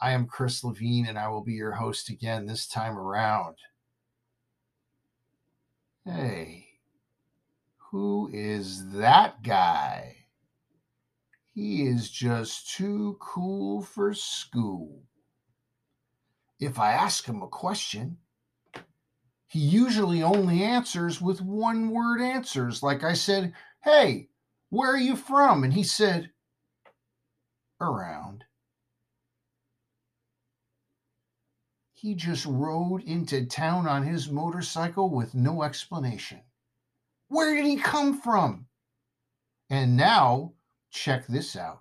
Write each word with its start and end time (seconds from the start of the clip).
I 0.00 0.12
am 0.12 0.26
Chris 0.26 0.62
Levine, 0.62 1.06
and 1.06 1.18
I 1.18 1.28
will 1.28 1.42
be 1.42 1.54
your 1.54 1.72
host 1.72 2.10
again 2.10 2.46
this 2.46 2.66
time 2.66 2.98
around. 2.98 3.56
Hey, 6.04 6.66
who 7.90 8.28
is 8.32 8.90
that 8.92 9.42
guy? 9.42 10.16
He 11.54 11.86
is 11.86 12.10
just 12.10 12.74
too 12.76 13.16
cool 13.20 13.80
for 13.80 14.12
school. 14.12 15.02
If 16.60 16.78
I 16.78 16.92
ask 16.92 17.24
him 17.24 17.42
a 17.42 17.48
question, 17.48 18.18
he 19.46 19.60
usually 19.60 20.22
only 20.22 20.62
answers 20.62 21.20
with 21.20 21.40
one 21.40 21.90
word 21.90 22.20
answers. 22.20 22.82
Like 22.82 23.04
I 23.04 23.14
said, 23.14 23.54
Hey, 23.82 24.28
where 24.70 24.92
are 24.92 24.98
you 24.98 25.16
from? 25.16 25.64
And 25.64 25.72
he 25.72 25.82
said, 25.82 26.30
Around. 27.80 28.44
He 31.98 32.14
just 32.14 32.44
rode 32.44 33.02
into 33.04 33.46
town 33.46 33.88
on 33.88 34.02
his 34.02 34.28
motorcycle 34.28 35.08
with 35.08 35.34
no 35.34 35.62
explanation. 35.62 36.42
Where 37.28 37.54
did 37.54 37.64
he 37.64 37.78
come 37.78 38.20
from? 38.20 38.66
And 39.70 39.96
now, 39.96 40.52
check 40.90 41.26
this 41.26 41.56
out. 41.56 41.80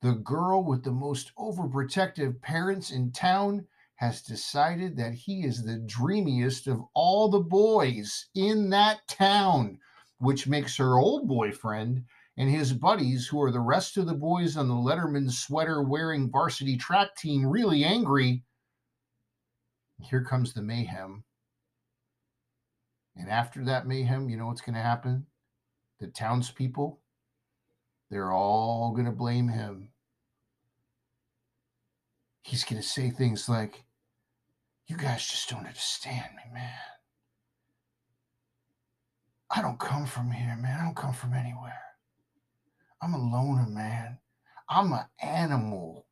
The 0.00 0.14
girl 0.14 0.64
with 0.64 0.82
the 0.82 0.92
most 0.92 1.30
overprotective 1.36 2.40
parents 2.40 2.90
in 2.90 3.12
town 3.12 3.66
has 3.96 4.22
decided 4.22 4.96
that 4.96 5.12
he 5.12 5.44
is 5.44 5.62
the 5.62 5.76
dreamiest 5.76 6.66
of 6.66 6.82
all 6.94 7.28
the 7.28 7.38
boys 7.38 8.30
in 8.34 8.70
that 8.70 9.06
town, 9.08 9.78
which 10.16 10.48
makes 10.48 10.74
her 10.78 10.96
old 10.96 11.28
boyfriend 11.28 12.02
and 12.38 12.48
his 12.48 12.72
buddies, 12.72 13.26
who 13.26 13.42
are 13.42 13.52
the 13.52 13.60
rest 13.60 13.98
of 13.98 14.06
the 14.06 14.14
boys 14.14 14.56
on 14.56 14.68
the 14.68 14.74
Letterman 14.74 15.30
sweater 15.30 15.82
wearing 15.82 16.30
varsity 16.30 16.78
track 16.78 17.14
team, 17.14 17.44
really 17.44 17.84
angry. 17.84 18.42
Here 20.08 20.24
comes 20.24 20.54
the 20.54 20.62
mayhem. 20.62 21.22
And 23.14 23.28
after 23.28 23.64
that 23.64 23.86
mayhem, 23.86 24.30
you 24.30 24.38
know 24.38 24.46
what's 24.46 24.62
going 24.62 24.74
to 24.74 24.80
happen? 24.80 25.26
The 26.00 26.06
townspeople, 26.06 27.00
they're 28.10 28.32
all 28.32 28.92
going 28.92 29.04
to 29.04 29.12
blame 29.12 29.48
him. 29.48 29.90
He's 32.42 32.64
going 32.64 32.80
to 32.80 32.88
say 32.88 33.10
things 33.10 33.48
like, 33.48 33.84
you 34.86 34.96
guys 34.96 35.26
just 35.26 35.50
don't 35.50 35.66
understand 35.66 36.30
me, 36.36 36.42
man. 36.54 36.72
I 39.50 39.60
don't 39.60 39.78
come 39.78 40.06
from 40.06 40.30
here, 40.30 40.56
man. 40.58 40.78
I 40.80 40.84
don't 40.84 40.96
come 40.96 41.12
from 41.12 41.34
anywhere. 41.34 41.82
I'm 43.02 43.12
a 43.12 43.18
loner, 43.18 43.68
man. 43.68 44.18
I'm 44.70 44.92
an 44.92 45.04
animal. 45.20 46.06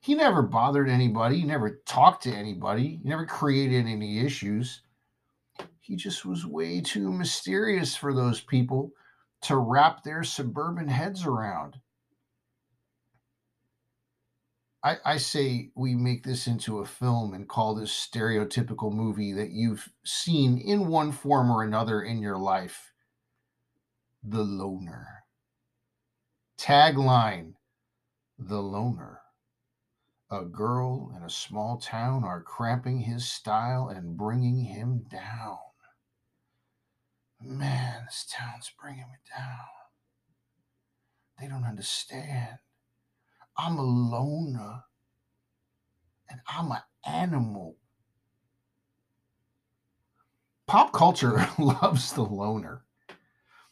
He 0.00 0.14
never 0.14 0.42
bothered 0.42 0.88
anybody. 0.88 1.40
He 1.40 1.44
never 1.46 1.82
talked 1.86 2.22
to 2.22 2.32
anybody. 2.32 3.00
He 3.02 3.08
never 3.08 3.26
created 3.26 3.86
any 3.86 4.20
issues. 4.20 4.82
He 5.80 5.96
just 5.96 6.24
was 6.24 6.46
way 6.46 6.80
too 6.80 7.12
mysterious 7.12 7.94
for 7.94 8.14
those 8.14 8.40
people 8.40 8.92
to 9.42 9.56
wrap 9.56 10.02
their 10.02 10.24
suburban 10.24 10.88
heads 10.88 11.26
around. 11.26 11.76
I, 14.82 14.96
I 15.04 15.16
say 15.18 15.70
we 15.74 15.94
make 15.94 16.24
this 16.24 16.46
into 16.46 16.78
a 16.78 16.86
film 16.86 17.34
and 17.34 17.48
call 17.48 17.74
this 17.74 17.92
stereotypical 17.92 18.90
movie 18.92 19.32
that 19.34 19.50
you've 19.50 19.90
seen 20.04 20.56
in 20.58 20.88
one 20.88 21.12
form 21.12 21.50
or 21.50 21.62
another 21.62 22.00
in 22.00 22.22
your 22.22 22.38
life 22.38 22.92
The 24.22 24.42
Loner. 24.42 25.24
Tagline 26.58 27.54
The 28.38 28.60
Loner. 28.60 29.19
A 30.32 30.44
girl 30.44 31.12
in 31.16 31.24
a 31.24 31.30
small 31.30 31.78
town 31.78 32.22
are 32.22 32.40
cramping 32.40 33.00
his 33.00 33.28
style 33.28 33.88
and 33.88 34.16
bringing 34.16 34.64
him 34.64 35.06
down. 35.10 35.58
Man, 37.42 38.04
this 38.04 38.26
town's 38.30 38.70
bringing 38.80 39.00
me 39.00 39.18
down. 39.36 39.58
They 41.40 41.48
don't 41.48 41.64
understand. 41.64 42.58
I'm 43.56 43.78
a 43.78 43.82
loner 43.82 44.84
and 46.28 46.40
I'm 46.46 46.70
an 46.70 46.82
animal. 47.04 47.76
Pop 50.66 50.92
culture 50.92 51.48
loves 51.58 52.12
the 52.12 52.22
loner. 52.22 52.84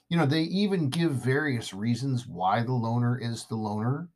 You 0.08 0.16
know, 0.16 0.26
they 0.26 0.42
even 0.42 0.88
give 0.88 1.12
various 1.12 1.72
reasons 1.72 2.26
why 2.26 2.62
the 2.64 2.72
loner 2.72 3.16
is 3.16 3.44
the 3.44 3.54
loner. 3.54 4.08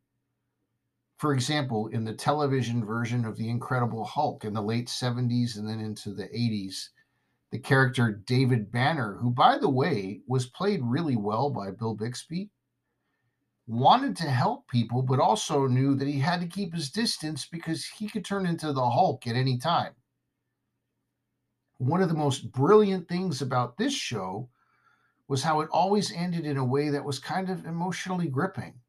For 1.22 1.32
example, 1.32 1.86
in 1.86 2.02
the 2.02 2.14
television 2.14 2.84
version 2.84 3.24
of 3.24 3.36
The 3.36 3.48
Incredible 3.48 4.04
Hulk 4.04 4.44
in 4.44 4.54
the 4.54 4.60
late 4.60 4.88
70s 4.88 5.56
and 5.56 5.68
then 5.68 5.78
into 5.78 6.12
the 6.12 6.24
80s, 6.24 6.88
the 7.52 7.60
character 7.60 8.10
David 8.10 8.72
Banner, 8.72 9.18
who, 9.20 9.30
by 9.30 9.56
the 9.56 9.70
way, 9.70 10.22
was 10.26 10.46
played 10.46 10.80
really 10.82 11.14
well 11.14 11.48
by 11.48 11.70
Bill 11.70 11.94
Bixby, 11.94 12.50
wanted 13.68 14.16
to 14.16 14.30
help 14.30 14.66
people, 14.66 15.00
but 15.00 15.20
also 15.20 15.68
knew 15.68 15.94
that 15.94 16.08
he 16.08 16.18
had 16.18 16.40
to 16.40 16.48
keep 16.48 16.74
his 16.74 16.90
distance 16.90 17.46
because 17.46 17.86
he 17.86 18.08
could 18.08 18.24
turn 18.24 18.44
into 18.44 18.72
the 18.72 18.90
Hulk 18.90 19.24
at 19.28 19.36
any 19.36 19.58
time. 19.58 19.92
One 21.78 22.02
of 22.02 22.08
the 22.08 22.16
most 22.16 22.50
brilliant 22.50 23.08
things 23.08 23.42
about 23.42 23.76
this 23.76 23.94
show 23.94 24.48
was 25.28 25.44
how 25.44 25.60
it 25.60 25.68
always 25.70 26.10
ended 26.10 26.46
in 26.46 26.56
a 26.56 26.64
way 26.64 26.88
that 26.88 27.04
was 27.04 27.20
kind 27.20 27.48
of 27.48 27.64
emotionally 27.64 28.26
gripping. 28.26 28.81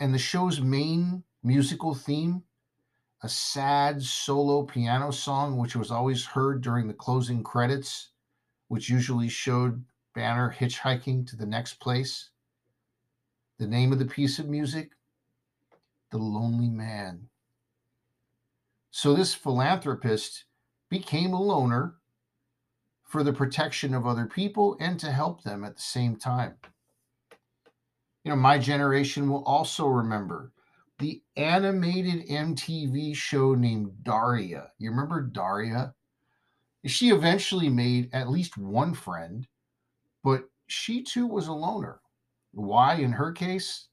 And 0.00 0.14
the 0.14 0.18
show's 0.18 0.60
main 0.60 1.24
musical 1.42 1.94
theme, 1.94 2.42
a 3.22 3.28
sad 3.28 4.02
solo 4.02 4.62
piano 4.62 5.10
song, 5.10 5.56
which 5.56 5.74
was 5.74 5.90
always 5.90 6.24
heard 6.24 6.60
during 6.60 6.86
the 6.86 6.94
closing 6.94 7.42
credits, 7.42 8.10
which 8.68 8.88
usually 8.88 9.28
showed 9.28 9.84
Banner 10.14 10.54
hitchhiking 10.58 11.26
to 11.28 11.36
the 11.36 11.46
next 11.46 11.74
place 11.74 12.30
the 13.58 13.66
name 13.66 13.92
of 13.92 13.98
the 13.98 14.04
piece 14.04 14.38
of 14.38 14.48
music? 14.48 14.92
The 16.10 16.18
Lonely 16.18 16.70
Man. 16.70 17.28
So 18.90 19.14
this 19.14 19.34
philanthropist 19.34 20.44
became 20.88 21.32
a 21.32 21.42
loner 21.42 21.96
for 23.02 23.22
the 23.22 23.32
protection 23.32 23.94
of 23.94 24.06
other 24.06 24.26
people 24.26 24.76
and 24.80 24.98
to 25.00 25.10
help 25.10 25.42
them 25.42 25.64
at 25.64 25.76
the 25.76 25.82
same 25.82 26.16
time. 26.16 26.54
You 28.28 28.34
know, 28.34 28.42
my 28.42 28.58
generation 28.58 29.30
will 29.30 29.42
also 29.44 29.86
remember 29.86 30.52
the 30.98 31.22
animated 31.38 32.28
MTV 32.28 33.16
show 33.16 33.54
named 33.54 34.04
Daria. 34.04 34.70
You 34.76 34.90
remember 34.90 35.22
Daria? 35.22 35.94
She 36.84 37.08
eventually 37.08 37.70
made 37.70 38.10
at 38.12 38.28
least 38.28 38.58
one 38.58 38.92
friend, 38.92 39.48
but 40.22 40.42
she 40.66 41.02
too 41.02 41.26
was 41.26 41.48
a 41.48 41.54
loner. 41.54 42.02
Why, 42.52 42.96
in 42.96 43.12
her 43.12 43.32
case, 43.32 43.88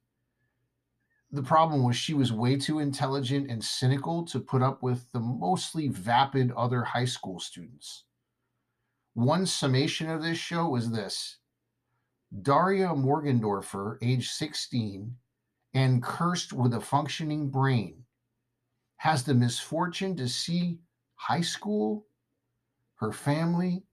the 1.31 1.41
problem 1.41 1.83
was 1.85 1.95
she 1.95 2.13
was 2.13 2.33
way 2.33 2.57
too 2.57 2.79
intelligent 2.79 3.49
and 3.49 3.63
cynical 3.63 4.25
to 4.25 4.41
put 4.41 4.61
up 4.61 4.83
with 4.83 5.09
the 5.13 5.21
mostly 5.21 5.87
vapid 5.87 6.51
other 6.57 6.83
high 6.83 7.05
school 7.05 7.39
students. 7.39 8.03
One 9.13 9.45
summation 9.45 10.09
of 10.09 10.21
this 10.21 10.37
show 10.37 10.67
was 10.67 10.91
this 10.91 11.37
Daria 12.41 12.89
Morgendorffer, 12.89 13.97
age 14.01 14.29
16, 14.29 15.15
and 15.73 16.03
cursed 16.03 16.53
with 16.53 16.73
a 16.73 16.81
functioning 16.81 17.49
brain, 17.49 18.03
has 18.97 19.23
the 19.23 19.33
misfortune 19.33 20.15
to 20.15 20.27
see 20.27 20.79
high 21.15 21.41
school, 21.41 22.07
her 22.95 23.11
family, 23.11 23.83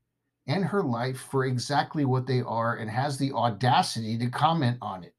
and 0.47 0.65
her 0.65 0.83
life 0.83 1.21
for 1.31 1.45
exactly 1.45 2.05
what 2.05 2.27
they 2.27 2.41
are 2.41 2.77
and 2.77 2.91
has 2.91 3.19
the 3.19 3.33
audacity 3.33 4.19
to 4.19 4.29
comment 4.29 4.79
on 4.81 5.05
it. 5.05 5.15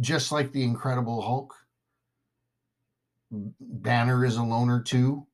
Just 0.00 0.32
like 0.32 0.52
the 0.52 0.64
Incredible 0.64 1.22
Hulk, 1.22 1.54
Banner 3.30 4.24
is 4.24 4.36
a 4.36 4.42
loner 4.42 4.80
too. 4.80 5.26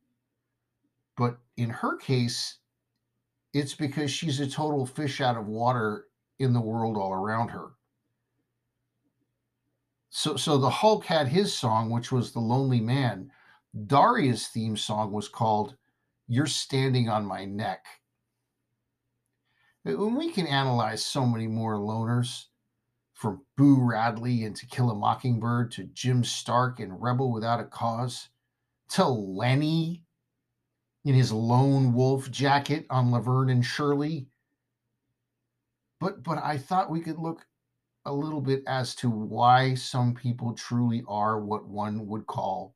But 1.17 1.39
in 1.57 1.71
her 1.71 1.97
case, 1.97 2.59
it's 3.55 3.75
because 3.75 4.11
she's 4.11 4.41
a 4.41 4.47
total 4.47 4.85
fish 4.85 5.21
out 5.21 5.37
of 5.37 5.47
water 5.47 6.07
in 6.41 6.53
the 6.53 6.61
world 6.61 6.97
all 6.97 7.13
around 7.13 7.49
her. 7.49 7.71
So, 10.11 10.37
so 10.37 10.59
the 10.59 10.71
Hulk 10.71 11.05
had 11.05 11.29
his 11.29 11.55
song, 11.55 11.91
which 11.91 12.13
was 12.13 12.33
The 12.33 12.41
Lonely 12.41 12.81
Man. 12.81 13.31
Daria's 13.87 14.49
theme 14.49 14.77
song 14.77 15.13
was 15.13 15.29
called 15.29 15.77
You're 16.29 16.47
Standing 16.47 17.09
on 17.09 17.25
My 17.25 17.45
Neck. 17.45 17.85
We 19.85 20.31
can 20.31 20.47
analyze 20.47 21.05
so 21.05 21.27
many 21.27 21.47
more 21.47 21.77
loners, 21.77 22.45
from 23.15 23.45
Boo 23.57 23.81
Radley 23.81 24.45
in 24.45 24.55
To 24.55 24.67
Kill 24.67 24.91
a 24.91 24.95
Mockingbird 24.95 25.71
to 25.73 25.85
Jim 25.85 26.23
Stark 26.25 26.81
in 26.81 26.93
Rebel 26.93 27.33
Without 27.33 27.61
a 27.61 27.65
Cause 27.65 28.29
to 28.91 29.07
Lenny 29.07 30.04
in 31.05 31.15
his 31.15 31.33
lone 31.33 31.93
wolf 31.93 32.31
jacket 32.31 32.87
on 32.91 33.11
Laverne 33.11 33.51
and 33.51 33.65
Shirley. 33.65 34.29
But 36.01 36.23
but 36.23 36.43
I 36.43 36.59
thought 36.59 36.91
we 36.91 37.01
could 37.01 37.19
look 37.19 37.47
a 38.07 38.13
little 38.13 38.41
bit 38.41 38.63
as 38.67 38.95
to 38.97 39.09
why 39.09 39.75
some 39.75 40.15
people 40.15 40.55
truly 40.55 41.03
are 41.09 41.41
what 41.41 41.67
one 41.67 42.07
would 42.07 42.27
call 42.27 42.75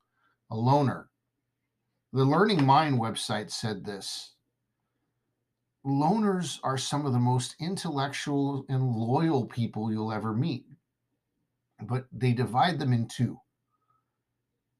a 0.50 0.56
loner. 0.56 1.10
The 2.12 2.24
Learning 2.24 2.64
Mind 2.64 2.98
website 2.98 3.50
said 3.50 3.84
this 3.84 4.34
Loners 5.86 6.58
are 6.62 6.76
some 6.76 7.06
of 7.06 7.12
the 7.12 7.18
most 7.18 7.54
intellectual 7.60 8.64
and 8.68 8.82
loyal 8.82 9.46
people 9.46 9.90
you'll 9.90 10.12
ever 10.12 10.34
meet, 10.34 10.66
but 11.82 12.06
they 12.12 12.32
divide 12.32 12.78
them 12.78 12.92
in 12.92 13.08
two. 13.08 13.38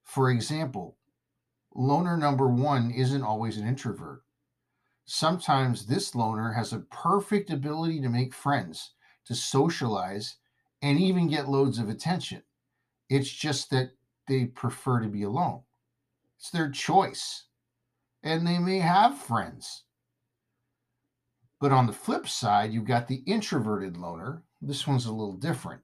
For 0.04 0.30
example, 0.30 0.97
loner 1.78 2.16
number 2.16 2.48
one 2.48 2.90
isn't 2.90 3.22
always 3.22 3.56
an 3.56 3.66
introvert. 3.66 4.22
Sometimes 5.06 5.86
this 5.86 6.14
loner 6.14 6.52
has 6.52 6.74
a 6.74 6.80
perfect 6.80 7.50
ability 7.50 8.02
to 8.02 8.10
make 8.10 8.34
friends 8.34 8.92
to 9.28 9.34
socialize, 9.34 10.36
and 10.80 10.98
even 10.98 11.28
get 11.28 11.50
loads 11.50 11.78
of 11.78 11.90
attention. 11.90 12.42
It's 13.10 13.30
just 13.30 13.70
that 13.70 13.90
they 14.26 14.46
prefer 14.46 15.00
to 15.00 15.08
be 15.08 15.22
alone. 15.22 15.60
It's 16.38 16.50
their 16.50 16.70
choice. 16.70 17.44
And 18.22 18.46
they 18.46 18.58
may 18.58 18.78
have 18.78 19.18
friends. 19.18 19.84
But 21.60 21.72
on 21.72 21.86
the 21.86 21.92
flip 21.92 22.26
side, 22.26 22.72
you've 22.72 22.86
got 22.86 23.06
the 23.06 23.22
introverted 23.26 23.98
loner. 23.98 24.44
This 24.62 24.86
one's 24.86 25.04
a 25.04 25.12
little 25.12 25.36
different. 25.36 25.82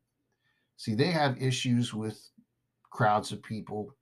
See, 0.78 0.94
they 0.94 1.10
have 1.10 1.42
issues 1.42 1.92
with 1.92 2.30
crowds 2.90 3.30
of 3.30 3.42
people. 3.42 3.94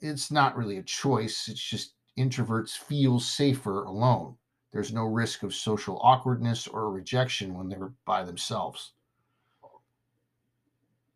It's 0.00 0.30
not 0.30 0.56
really 0.56 0.78
a 0.78 0.82
choice, 0.82 1.48
it's 1.48 1.60
just 1.60 1.94
introverts 2.18 2.76
feel 2.76 3.20
safer 3.20 3.84
alone. 3.84 4.36
There's 4.72 4.92
no 4.92 5.04
risk 5.04 5.42
of 5.42 5.54
social 5.54 5.98
awkwardness 6.02 6.66
or 6.66 6.90
rejection 6.90 7.54
when 7.54 7.68
they're 7.68 7.92
by 8.04 8.22
themselves. 8.22 8.92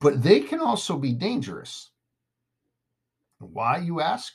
But 0.00 0.22
they 0.22 0.40
can 0.40 0.60
also 0.60 0.96
be 0.96 1.12
dangerous. 1.12 1.90
Why, 3.38 3.78
you 3.78 4.00
ask? 4.00 4.34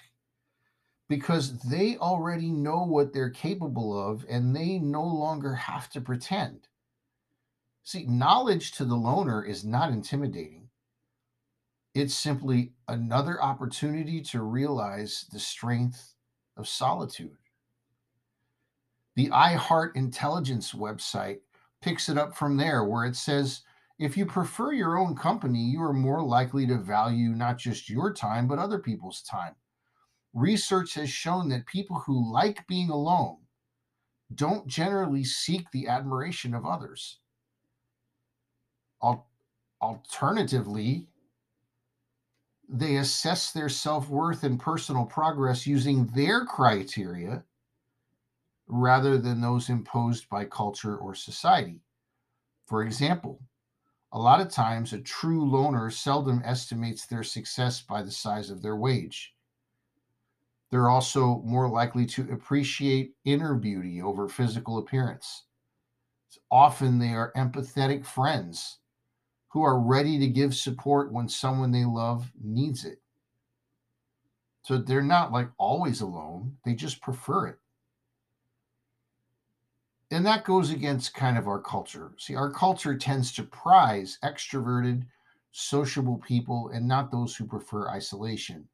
Because 1.10 1.60
they 1.60 1.98
already 1.98 2.52
know 2.52 2.84
what 2.84 3.14
they're 3.14 3.30
capable 3.30 3.98
of 3.98 4.26
and 4.30 4.56
they 4.56 4.78
no 4.78 5.04
longer 5.04 5.56
have 5.56 5.90
to 5.92 6.02
pretend. 6.02 6.68
See, 7.84 8.06
knowledge 8.06 8.74
to 8.74 8.86
the 8.86 8.96
loner 8.96 9.44
is 9.44 9.64
not 9.64 9.92
intimidating. 9.92 10.67
It's 11.98 12.14
simply 12.14 12.74
another 12.88 13.42
opportunity 13.42 14.22
to 14.26 14.44
realize 14.44 15.26
the 15.32 15.40
strength 15.40 16.14
of 16.56 16.68
solitude. 16.68 17.38
The 19.16 19.30
iHeart 19.30 19.96
Intelligence 19.96 20.74
website 20.74 21.40
picks 21.82 22.08
it 22.08 22.16
up 22.16 22.38
from 22.38 22.56
there, 22.56 22.84
where 22.84 23.04
it 23.04 23.16
says 23.16 23.62
if 23.98 24.16
you 24.16 24.28
prefer 24.28 24.74
your 24.74 24.96
own 24.96 25.16
company, 25.16 25.64
you 25.64 25.82
are 25.82 25.92
more 25.92 26.22
likely 26.22 26.68
to 26.68 26.78
value 26.78 27.30
not 27.30 27.58
just 27.58 27.90
your 27.90 28.14
time, 28.14 28.48
but 28.48 28.60
other 28.60 28.78
people's 28.78 29.24
time. 29.24 29.56
Research 30.36 30.94
has 30.94 31.10
shown 31.10 31.50
that 31.50 31.66
people 31.66 32.04
who 32.06 32.32
like 32.32 32.68
being 32.68 32.92
alone 32.92 33.38
don't 34.36 34.68
generally 34.68 35.24
seek 35.24 35.72
the 35.72 35.88
admiration 35.88 36.54
of 36.54 36.64
others. 36.64 37.18
Alternatively, 39.82 41.08
they 42.70 42.98
assess 42.98 43.52
their 43.52 43.70
self 43.70 44.10
worth 44.10 44.44
and 44.44 44.60
personal 44.60 45.06
progress 45.06 45.66
using 45.66 46.06
their 46.08 46.46
criteria 46.46 47.44
rather 48.68 49.18
than 49.18 49.40
those 49.40 49.70
imposed 49.70 50.28
by 50.30 50.44
culture 50.44 50.98
or 50.98 51.16
society. 51.16 51.82
For 52.66 52.84
example, 52.84 53.42
a 54.12 54.20
lot 54.20 54.42
of 54.42 54.50
times 54.50 54.92
a 54.92 55.00
true 55.00 55.50
loner 55.50 55.90
seldom 55.90 56.42
estimates 56.44 57.06
their 57.06 57.24
success 57.24 57.82
by 57.82 58.04
the 58.04 58.12
size 58.12 58.50
of 58.50 58.62
their 58.62 58.76
wage. 58.76 59.34
They're 60.70 60.90
also 60.90 61.42
more 61.46 61.70
likely 61.70 62.06
to 62.08 62.30
appreciate 62.32 63.16
inner 63.24 63.56
beauty 63.56 64.02
over 64.02 64.28
physical 64.28 64.78
appearance. 64.78 65.46
Often 66.52 67.00
they 67.00 67.14
are 67.14 67.32
empathetic 67.38 68.06
friends 68.06 68.80
who 69.58 69.64
are 69.64 69.80
ready 69.80 70.20
to 70.20 70.28
give 70.28 70.56
support 70.56 71.12
when 71.12 71.28
someone 71.28 71.72
they 71.72 71.86
love 71.86 72.32
needs 72.42 72.86
it. 72.86 73.02
So 74.64 74.78
they're 74.78 75.02
not 75.02 75.32
like 75.32 75.50
always 75.58 76.02
alone, 76.02 76.58
they 76.64 76.74
just 76.74 77.02
prefer 77.02 77.48
it 77.48 77.60
and 80.12 80.26
that 80.26 80.46
goes 80.46 80.72
against 80.72 81.14
kind 81.14 81.38
of 81.38 81.48
our 81.48 81.60
culture. 81.60 82.14
See, 82.18 82.36
our 82.36 82.52
culture 82.52 82.98
tends 82.98 83.32
to 83.34 83.44
prize 83.44 84.18
extroverted, 84.24 85.06
sociable 85.52 86.18
people 86.26 86.70
and 86.74 86.88
not 86.88 87.12
those 87.12 87.36
who 87.36 87.46
prefer 87.46 87.90
isolation. 87.90 88.68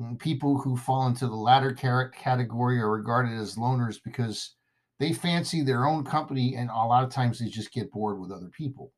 Mm, 0.00 0.18
people 0.18 0.58
who 0.58 0.76
fall 0.76 1.06
into 1.06 1.26
the 1.26 1.36
latter 1.36 1.72
category 1.72 2.80
are 2.80 2.90
regarded 2.90 3.38
as 3.38 3.56
loners 3.56 4.02
because 4.02 4.54
they 4.98 5.12
fancy 5.12 5.62
their 5.62 5.86
own 5.86 6.04
company 6.04 6.56
and 6.56 6.68
a 6.70 6.74
lot 6.74 7.04
of 7.04 7.10
times 7.10 7.38
they 7.38 7.46
just 7.46 7.72
get 7.72 7.92
bored 7.92 8.18
with 8.18 8.32
other 8.32 8.48
people. 8.48 8.92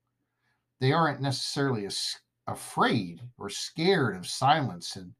They 0.83 0.91
aren't 0.91 1.21
necessarily 1.21 1.87
as 1.87 2.17
afraid 2.49 3.21
or 3.39 3.49
scared 3.49 4.17
of 4.17 4.27
silence 4.27 4.97
and 4.97 5.15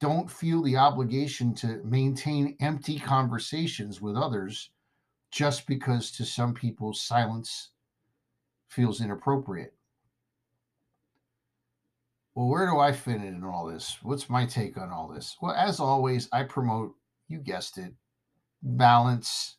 don't 0.00 0.30
feel 0.30 0.62
the 0.62 0.78
obligation 0.78 1.54
to 1.56 1.82
maintain 1.84 2.56
empty 2.60 2.98
conversations 2.98 4.00
with 4.00 4.16
others 4.16 4.70
just 5.30 5.66
because 5.66 6.12
to 6.12 6.24
some 6.24 6.54
people 6.54 6.94
silence 6.94 7.72
feels 8.68 9.02
inappropriate. 9.02 9.74
Well, 12.34 12.48
where 12.48 12.66
do 12.66 12.78
I 12.78 12.92
fit 12.92 13.16
in 13.16 13.44
all 13.44 13.66
this? 13.66 13.98
What's 14.02 14.30
my 14.30 14.46
take 14.46 14.78
on 14.78 14.88
all 14.88 15.08
this? 15.08 15.36
Well, 15.42 15.52
as 15.52 15.78
always, 15.78 16.26
I 16.32 16.44
promote, 16.44 16.94
you 17.28 17.36
guessed 17.36 17.76
it, 17.76 17.92
balance. 18.62 19.58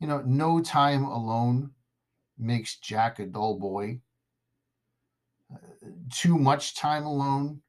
You 0.00 0.08
know, 0.08 0.20
no 0.26 0.60
time 0.60 1.04
alone 1.04 1.70
makes 2.36 2.74
Jack 2.80 3.20
a 3.20 3.26
dull 3.26 3.56
boy. 3.60 4.00
Too 6.12 6.38
much 6.38 6.74
time 6.74 7.04
alone, 7.04 7.62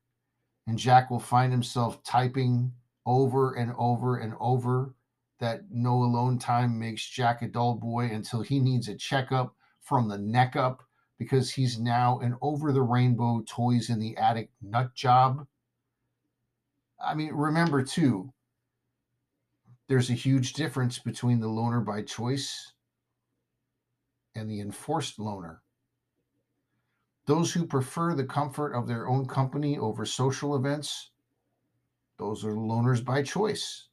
and 0.67 0.77
Jack 0.77 1.09
will 1.09 1.19
find 1.19 1.51
himself 1.51 2.03
typing 2.03 2.73
over 3.05 3.53
and 3.53 3.73
over 3.77 4.17
and 4.17 4.33
over 4.39 4.93
that 5.39 5.71
no 5.71 5.93
alone 6.03 6.37
time 6.37 6.77
makes 6.77 7.07
Jack 7.07 7.41
a 7.41 7.47
dull 7.47 7.75
boy 7.75 8.05
until 8.05 8.41
he 8.41 8.59
needs 8.59 8.87
a 8.87 8.95
checkup 8.95 9.55
from 9.81 10.07
the 10.07 10.17
neck 10.17 10.55
up 10.55 10.83
because 11.17 11.51
he's 11.51 11.79
now 11.79 12.19
an 12.19 12.35
over 12.41 12.71
the 12.71 12.81
rainbow 12.81 13.43
toys 13.47 13.89
in 13.89 13.99
the 13.99 14.15
attic 14.17 14.49
nut 14.61 14.93
job. 14.93 15.47
I 17.03 17.13
mean, 17.13 17.33
remember 17.33 17.83
too, 17.83 18.33
there's 19.87 20.09
a 20.09 20.13
huge 20.13 20.53
difference 20.53 20.99
between 20.99 21.39
the 21.39 21.47
loner 21.47 21.81
by 21.81 22.03
choice 22.03 22.73
and 24.35 24.49
the 24.49 24.59
enforced 24.59 25.19
loner. 25.19 25.61
Those 27.29 27.53
who 27.53 27.67
prefer 27.67 28.15
the 28.15 28.25
comfort 28.25 28.73
of 28.73 28.87
their 28.87 29.07
own 29.07 29.27
company 29.27 29.77
over 29.77 30.03
social 30.03 30.55
events, 30.55 31.11
those 32.17 32.43
are 32.43 32.55
loners 32.55 33.05
by 33.05 33.21
choice. 33.21 33.89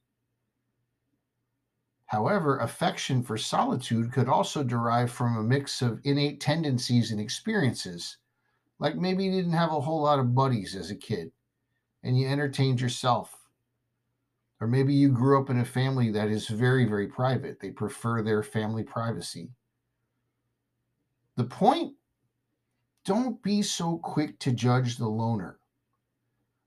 However, 2.06 2.56
affection 2.56 3.22
for 3.22 3.36
solitude 3.36 4.10
could 4.10 4.26
also 4.26 4.64
derive 4.64 5.10
from 5.10 5.36
a 5.36 5.42
mix 5.42 5.82
of 5.82 6.00
innate 6.04 6.40
tendencies 6.40 7.10
and 7.10 7.20
experiences. 7.20 8.16
Like 8.78 8.96
maybe 8.96 9.24
you 9.24 9.32
didn't 9.32 9.52
have 9.52 9.70
a 9.70 9.82
whole 9.82 10.00
lot 10.00 10.18
of 10.18 10.34
buddies 10.34 10.74
as 10.74 10.90
a 10.90 10.96
kid 10.96 11.30
and 12.02 12.18
you 12.18 12.26
entertained 12.26 12.80
yourself. 12.80 13.36
Or 14.62 14.66
maybe 14.66 14.94
you 14.94 15.10
grew 15.10 15.38
up 15.38 15.50
in 15.50 15.58
a 15.58 15.64
family 15.66 16.10
that 16.12 16.28
is 16.28 16.48
very, 16.48 16.86
very 16.86 17.06
private. 17.06 17.60
They 17.60 17.70
prefer 17.70 18.22
their 18.22 18.42
family 18.42 18.82
privacy. 18.82 19.50
The 21.36 21.44
point 21.44 21.95
don't 23.06 23.40
be 23.42 23.62
so 23.62 23.98
quick 23.98 24.38
to 24.40 24.52
judge 24.52 24.98
the 24.98 25.08
loner. 25.08 25.58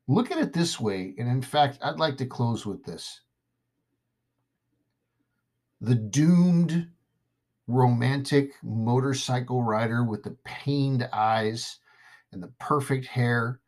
Look 0.07 0.31
at 0.31 0.39
it 0.39 0.53
this 0.53 0.79
way. 0.79 1.13
And 1.19 1.29
in 1.29 1.41
fact, 1.41 1.77
I'd 1.83 1.99
like 1.99 2.17
to 2.17 2.25
close 2.25 2.65
with 2.65 2.83
this 2.83 3.21
the 5.81 5.95
doomed 5.95 6.89
romantic 7.67 8.51
motorcycle 8.63 9.63
rider 9.63 10.03
with 10.03 10.23
the 10.23 10.35
pained 10.43 11.07
eyes 11.13 11.77
and 12.33 12.43
the 12.43 12.51
perfect 12.59 13.05
hair 13.05 13.61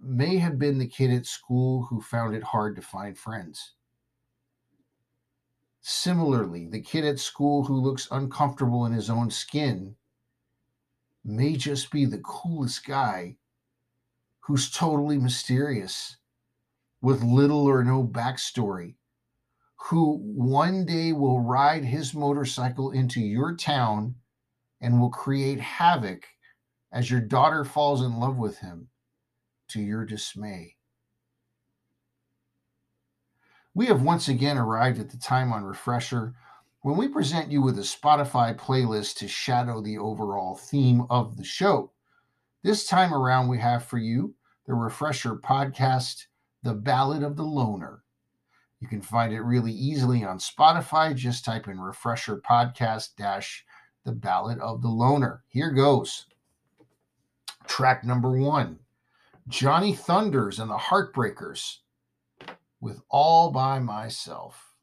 may 0.00 0.38
have 0.38 0.58
been 0.58 0.78
the 0.78 0.86
kid 0.86 1.10
at 1.10 1.26
school 1.26 1.82
who 1.82 2.00
found 2.00 2.34
it 2.34 2.42
hard 2.42 2.76
to 2.76 2.82
find 2.82 3.18
friends. 3.18 3.72
Similarly, 5.82 6.66
the 6.66 6.80
kid 6.80 7.04
at 7.04 7.18
school 7.18 7.64
who 7.64 7.78
looks 7.78 8.08
uncomfortable 8.10 8.86
in 8.86 8.92
his 8.92 9.10
own 9.10 9.30
skin 9.30 9.96
may 11.24 11.56
just 11.56 11.90
be 11.90 12.04
the 12.04 12.18
coolest 12.18 12.84
guy 12.86 13.36
who's 14.40 14.70
totally 14.70 15.18
mysterious 15.18 16.18
with 17.00 17.22
little 17.22 17.66
or 17.66 17.82
no 17.82 18.04
backstory, 18.04 18.96
who 19.76 20.18
one 20.18 20.84
day 20.84 21.12
will 21.12 21.40
ride 21.40 21.84
his 21.84 22.14
motorcycle 22.14 22.90
into 22.90 23.20
your 23.20 23.56
town 23.56 24.14
and 24.80 25.00
will 25.00 25.10
create 25.10 25.60
havoc 25.60 26.26
as 26.92 27.10
your 27.10 27.20
daughter 27.20 27.64
falls 27.64 28.02
in 28.02 28.18
love 28.18 28.36
with 28.36 28.58
him 28.58 28.88
to 29.68 29.80
your 29.80 30.04
dismay. 30.04 30.76
We 33.74 33.86
have 33.86 34.02
once 34.02 34.28
again 34.28 34.56
arrived 34.56 35.00
at 35.00 35.10
the 35.10 35.18
time 35.18 35.52
on 35.52 35.64
Refresher 35.64 36.34
when 36.84 36.98
we 36.98 37.08
present 37.08 37.50
you 37.50 37.62
with 37.62 37.78
a 37.78 37.80
Spotify 37.80 38.54
playlist 38.54 39.16
to 39.16 39.26
shadow 39.26 39.80
the 39.80 39.96
overall 39.96 40.54
theme 40.54 41.06
of 41.08 41.38
the 41.38 41.42
show. 41.42 41.90
This 42.62 42.86
time 42.86 43.14
around, 43.14 43.48
we 43.48 43.58
have 43.58 43.86
for 43.86 43.96
you 43.96 44.34
the 44.66 44.74
Refresher 44.74 45.36
podcast, 45.36 46.26
The 46.62 46.74
Ballad 46.74 47.22
of 47.22 47.36
the 47.36 47.42
Loner. 47.42 48.02
You 48.80 48.88
can 48.88 49.00
find 49.00 49.32
it 49.32 49.40
really 49.40 49.72
easily 49.72 50.24
on 50.24 50.36
Spotify. 50.38 51.16
Just 51.16 51.42
type 51.42 51.68
in 51.68 51.80
Refresher 51.80 52.42
Podcast 52.46 53.16
dash 53.16 53.64
The 54.04 54.12
Ballad 54.12 54.58
of 54.58 54.82
the 54.82 54.88
Loner. 54.88 55.42
Here 55.48 55.70
goes. 55.70 56.26
Track 57.66 58.04
number 58.04 58.32
one 58.32 58.78
Johnny 59.48 59.94
Thunders 59.94 60.58
and 60.58 60.70
the 60.70 60.76
Heartbreakers 60.76 61.78
with 62.82 63.00
All 63.08 63.50
by 63.50 63.78
Myself. 63.78 64.73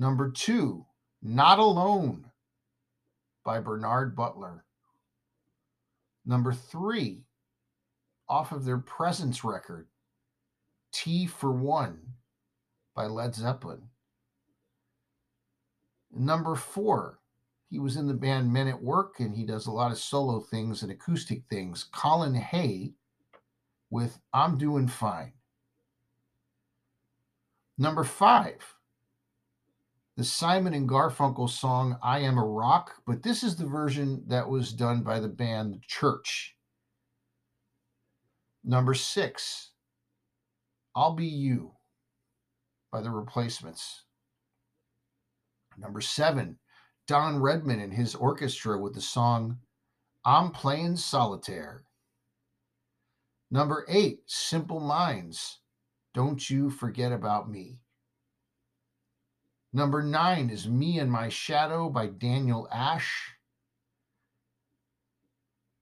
Number 0.00 0.30
two, 0.30 0.86
Not 1.20 1.58
Alone 1.58 2.24
by 3.44 3.60
Bernard 3.60 4.16
Butler. 4.16 4.64
Number 6.24 6.54
three, 6.54 7.26
off 8.26 8.50
of 8.50 8.64
their 8.64 8.78
Presence 8.78 9.44
record, 9.44 9.88
Tea 10.90 11.26
for 11.26 11.52
One 11.52 11.98
by 12.96 13.08
Led 13.08 13.34
Zeppelin. 13.34 13.82
Number 16.10 16.54
four, 16.54 17.18
he 17.68 17.78
was 17.78 17.96
in 17.96 18.06
the 18.06 18.14
band 18.14 18.50
Men 18.50 18.68
at 18.68 18.82
Work 18.82 19.20
and 19.20 19.36
he 19.36 19.44
does 19.44 19.66
a 19.66 19.70
lot 19.70 19.92
of 19.92 19.98
solo 19.98 20.40
things 20.40 20.82
and 20.82 20.90
acoustic 20.90 21.42
things. 21.50 21.84
Colin 21.92 22.32
Hay 22.32 22.94
with 23.90 24.18
I'm 24.32 24.56
Doing 24.56 24.88
Fine. 24.88 25.34
Number 27.76 28.02
five, 28.02 28.76
the 30.20 30.26
Simon 30.26 30.74
and 30.74 30.86
Garfunkel 30.86 31.48
song 31.48 31.96
I 32.02 32.18
Am 32.18 32.36
a 32.36 32.44
Rock, 32.44 32.92
but 33.06 33.22
this 33.22 33.42
is 33.42 33.56
the 33.56 33.64
version 33.64 34.22
that 34.26 34.46
was 34.46 34.70
done 34.70 35.00
by 35.00 35.18
the 35.18 35.30
band 35.30 35.82
Church. 35.88 36.54
Number 38.62 38.92
six, 38.92 39.70
I'll 40.94 41.14
Be 41.14 41.24
You 41.24 41.72
by 42.92 43.00
the 43.00 43.08
Replacements. 43.08 44.02
Number 45.78 46.02
seven, 46.02 46.58
Don 47.06 47.40
Redman 47.40 47.80
and 47.80 47.94
his 47.94 48.14
orchestra 48.14 48.78
with 48.78 48.92
the 48.92 49.00
song 49.00 49.56
I'm 50.26 50.50
Playing 50.50 50.96
Solitaire. 50.96 51.84
Number 53.50 53.86
eight, 53.88 54.20
Simple 54.26 54.80
Minds. 54.80 55.60
Don't 56.12 56.50
you 56.50 56.68
forget 56.68 57.10
about 57.10 57.50
me. 57.50 57.79
Number 59.72 60.02
nine 60.02 60.50
is 60.50 60.68
Me 60.68 60.98
and 60.98 61.10
My 61.10 61.28
Shadow 61.28 61.88
by 61.88 62.06
Daniel 62.06 62.66
Ash. 62.72 63.34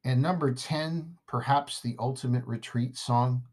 And 0.05 0.21
number 0.21 0.53
10, 0.53 1.17
perhaps 1.27 1.81
the 1.81 1.97
ultimate 1.99 2.47
retreat 2.47 2.99
song. 2.99 3.45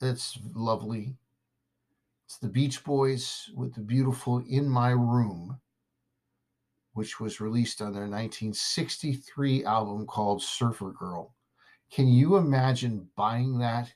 That's 0.00 0.38
lovely. 0.54 1.16
It's 2.26 2.38
the 2.38 2.48
Beach 2.48 2.82
Boys 2.82 3.50
with 3.54 3.74
the 3.74 3.80
beautiful 3.80 4.42
In 4.48 4.68
My 4.68 4.90
Room, 4.90 5.60
which 6.94 7.20
was 7.20 7.40
released 7.40 7.80
on 7.80 7.92
their 7.92 8.08
1963 8.08 9.64
album 9.64 10.06
called 10.06 10.42
Surfer 10.42 10.92
Girl. 10.92 11.34
Can 11.92 12.08
you 12.08 12.36
imagine 12.36 13.08
buying 13.16 13.58
that 13.58 13.92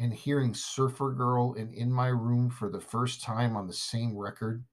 and 0.00 0.12
hearing 0.12 0.54
Surfer 0.54 1.12
Girl 1.12 1.54
and 1.54 1.72
In 1.72 1.92
My 1.92 2.08
Room 2.08 2.50
for 2.50 2.68
the 2.68 2.80
first 2.80 3.22
time 3.22 3.56
on 3.56 3.66
the 3.66 3.72
same 3.72 4.16
record? 4.16 4.64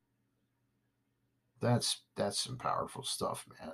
That's 1.61 2.01
that's 2.15 2.39
some 2.39 2.57
powerful 2.57 3.03
stuff, 3.03 3.45
man. 3.59 3.73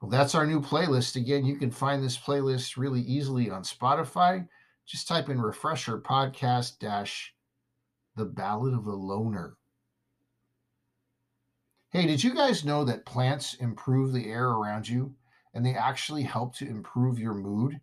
Well, 0.00 0.10
that's 0.10 0.34
our 0.34 0.46
new 0.46 0.60
playlist. 0.60 1.16
Again, 1.16 1.44
you 1.44 1.56
can 1.56 1.70
find 1.70 2.02
this 2.02 2.16
playlist 2.16 2.76
really 2.76 3.00
easily 3.00 3.50
on 3.50 3.62
Spotify. 3.62 4.46
Just 4.86 5.08
type 5.08 5.28
in 5.28 5.40
refresher 5.40 5.98
podcast 5.98 6.78
dash 6.78 7.34
the 8.14 8.24
ballad 8.24 8.74
of 8.74 8.84
the 8.84 8.92
loner. 8.92 9.56
Hey, 11.90 12.06
did 12.06 12.22
you 12.22 12.34
guys 12.34 12.64
know 12.64 12.84
that 12.84 13.06
plants 13.06 13.54
improve 13.54 14.12
the 14.12 14.30
air 14.30 14.50
around 14.50 14.88
you? 14.88 15.14
and 15.54 15.64
they 15.64 15.74
actually 15.74 16.22
help 16.22 16.54
to 16.54 16.68
improve 16.68 17.18
your 17.18 17.34
mood? 17.34 17.80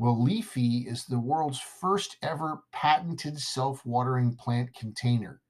Well, 0.00 0.18
Leafy 0.24 0.88
is 0.88 1.04
the 1.04 1.20
world's 1.20 1.60
first 1.60 2.16
ever 2.22 2.62
patented 2.72 3.38
self 3.38 3.84
watering 3.84 4.34
plant 4.34 4.74
container. 4.74 5.42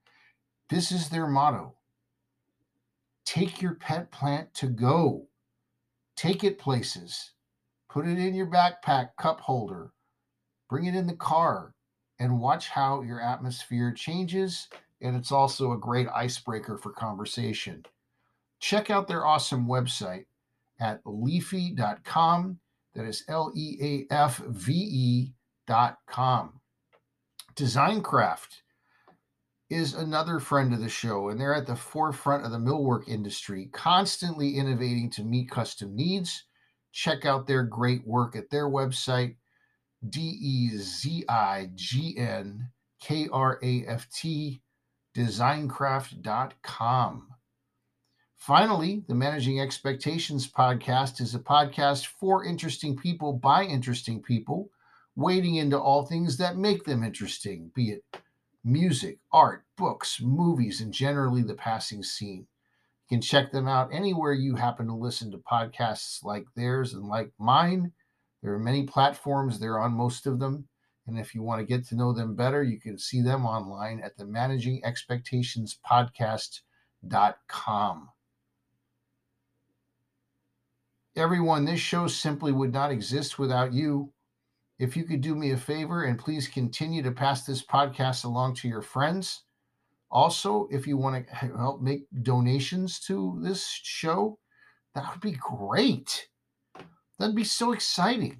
This 0.68 0.90
is 0.90 1.08
their 1.08 1.28
motto 1.28 1.76
Take 3.24 3.62
your 3.62 3.76
pet 3.76 4.10
plant 4.10 4.52
to 4.54 4.66
go, 4.66 5.28
take 6.16 6.42
it 6.42 6.58
places, 6.58 7.30
put 7.88 8.08
it 8.08 8.18
in 8.18 8.34
your 8.34 8.48
backpack 8.48 9.10
cup 9.16 9.38
holder, 9.38 9.92
bring 10.68 10.86
it 10.86 10.96
in 10.96 11.06
the 11.06 11.14
car, 11.14 11.76
and 12.18 12.40
watch 12.40 12.70
how 12.70 13.02
your 13.02 13.20
atmosphere 13.20 13.92
changes. 13.92 14.66
And 15.00 15.14
it's 15.14 15.30
also 15.30 15.74
a 15.74 15.78
great 15.78 16.08
icebreaker 16.12 16.76
for 16.76 16.90
conversation. 16.90 17.84
Check 18.58 18.90
out 18.90 19.06
their 19.06 19.24
awesome 19.24 19.68
website 19.68 20.24
at 20.80 21.02
leafy.com. 21.04 22.58
That 22.94 23.06
is 23.06 23.24
L 23.28 23.52
E 23.54 24.06
A 24.10 24.12
F 24.12 24.38
V 24.38 25.32
com. 26.08 26.60
Dezignkraft 27.54 28.62
is 29.68 29.94
another 29.94 30.40
friend 30.40 30.74
of 30.74 30.80
the 30.80 30.88
show, 30.88 31.28
and 31.28 31.40
they're 31.40 31.54
at 31.54 31.66
the 31.66 31.76
forefront 31.76 32.44
of 32.44 32.50
the 32.50 32.58
millwork 32.58 33.08
industry, 33.08 33.70
constantly 33.72 34.56
innovating 34.56 35.08
to 35.10 35.22
meet 35.22 35.50
custom 35.50 35.94
needs. 35.94 36.46
Check 36.92 37.24
out 37.24 37.46
their 37.46 37.62
great 37.62 38.04
work 38.04 38.34
at 38.34 38.50
their 38.50 38.68
website, 38.68 39.36
D 40.08 40.20
E 40.20 40.76
Z 40.76 41.24
I 41.28 41.70
G 41.76 42.18
N 42.18 42.68
K 43.00 43.28
R 43.32 43.60
A 43.62 43.86
F 43.86 44.08
T, 44.10 44.60
dezignkraft.com. 45.16 47.29
Finally, 48.40 49.04
the 49.06 49.14
Managing 49.14 49.60
Expectations 49.60 50.50
podcast 50.50 51.20
is 51.20 51.34
a 51.34 51.38
podcast 51.38 52.06
for 52.06 52.42
interesting 52.42 52.96
people 52.96 53.34
by 53.34 53.64
interesting 53.64 54.22
people, 54.22 54.70
wading 55.14 55.56
into 55.56 55.78
all 55.78 56.06
things 56.06 56.38
that 56.38 56.56
make 56.56 56.84
them 56.84 57.04
interesting, 57.04 57.70
be 57.74 57.90
it 57.90 58.02
music, 58.64 59.18
art, 59.30 59.66
books, 59.76 60.22
movies, 60.22 60.80
and 60.80 60.90
generally 60.90 61.42
the 61.42 61.52
passing 61.52 62.02
scene. 62.02 62.46
You 63.10 63.16
can 63.16 63.20
check 63.20 63.52
them 63.52 63.68
out 63.68 63.92
anywhere 63.92 64.32
you 64.32 64.56
happen 64.56 64.86
to 64.86 64.94
listen 64.94 65.30
to 65.32 65.38
podcasts 65.38 66.24
like 66.24 66.46
theirs 66.56 66.94
and 66.94 67.06
like 67.06 67.32
mine. 67.38 67.92
There 68.42 68.54
are 68.54 68.58
many 68.58 68.84
platforms, 68.84 69.60
they're 69.60 69.78
on 69.78 69.92
most 69.92 70.26
of 70.26 70.38
them. 70.38 70.66
And 71.06 71.18
if 71.18 71.34
you 71.34 71.42
want 71.42 71.60
to 71.60 71.66
get 71.66 71.86
to 71.88 71.94
know 71.94 72.14
them 72.14 72.34
better, 72.34 72.62
you 72.62 72.80
can 72.80 72.96
see 72.96 73.20
them 73.20 73.44
online 73.44 74.00
at 74.00 74.16
the 74.16 74.24
Managing 74.24 74.82
Expectations 74.82 75.78
Podcast.com. 75.86 78.08
Everyone, 81.20 81.66
this 81.66 81.78
show 81.78 82.06
simply 82.06 82.50
would 82.50 82.72
not 82.72 82.90
exist 82.90 83.38
without 83.38 83.74
you. 83.74 84.10
If 84.78 84.96
you 84.96 85.04
could 85.04 85.20
do 85.20 85.34
me 85.34 85.50
a 85.50 85.56
favor 85.58 86.04
and 86.04 86.18
please 86.18 86.48
continue 86.48 87.02
to 87.02 87.10
pass 87.10 87.44
this 87.44 87.62
podcast 87.62 88.24
along 88.24 88.54
to 88.54 88.68
your 88.68 88.80
friends. 88.80 89.42
Also, 90.10 90.66
if 90.70 90.86
you 90.86 90.96
want 90.96 91.28
to 91.28 91.34
help 91.34 91.82
make 91.82 92.06
donations 92.22 93.00
to 93.00 93.38
this 93.42 93.68
show, 93.68 94.38
that 94.94 95.10
would 95.10 95.20
be 95.20 95.32
great. 95.32 96.26
That'd 97.18 97.36
be 97.36 97.44
so 97.44 97.72
exciting. 97.72 98.38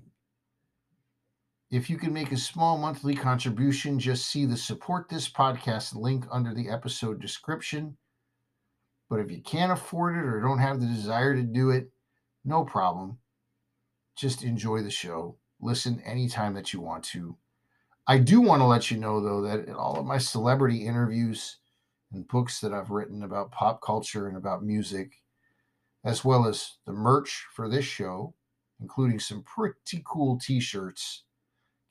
If 1.70 1.90
you 1.90 1.98
can 1.98 2.14
make 2.14 2.32
a 2.32 2.38
small 2.38 2.78
monthly 2.78 3.14
contribution, 3.14 3.98
just 3.98 4.28
see 4.28 4.46
the 4.46 4.56
support 4.56 5.06
this 5.10 5.28
podcast 5.28 5.94
link 5.94 6.24
under 6.32 6.54
the 6.54 6.70
episode 6.70 7.20
description. 7.20 7.98
But 9.10 9.20
if 9.20 9.30
you 9.30 9.42
can't 9.42 9.70
afford 9.70 10.16
it 10.16 10.24
or 10.24 10.40
don't 10.40 10.60
have 10.60 10.80
the 10.80 10.86
desire 10.86 11.34
to 11.34 11.42
do 11.42 11.72
it, 11.72 11.90
no 12.44 12.64
problem. 12.64 13.18
Just 14.16 14.42
enjoy 14.42 14.82
the 14.82 14.90
show. 14.90 15.36
Listen 15.60 16.02
anytime 16.04 16.54
that 16.54 16.72
you 16.72 16.80
want 16.80 17.04
to. 17.04 17.36
I 18.06 18.18
do 18.18 18.40
want 18.40 18.60
to 18.60 18.66
let 18.66 18.90
you 18.90 18.96
know, 18.96 19.20
though, 19.20 19.42
that 19.42 19.68
in 19.68 19.74
all 19.74 19.98
of 19.98 20.06
my 20.06 20.16
celebrity 20.18 20.86
interviews 20.86 21.58
and 22.12 22.26
books 22.26 22.60
that 22.60 22.72
I've 22.72 22.90
written 22.90 23.22
about 23.22 23.52
pop 23.52 23.80
culture 23.82 24.26
and 24.26 24.36
about 24.36 24.64
music, 24.64 25.12
as 26.04 26.24
well 26.24 26.46
as 26.46 26.78
the 26.86 26.92
merch 26.92 27.46
for 27.52 27.68
this 27.68 27.84
show, 27.84 28.34
including 28.80 29.20
some 29.20 29.42
pretty 29.42 30.02
cool 30.04 30.38
t 30.38 30.60
shirts, 30.60 31.24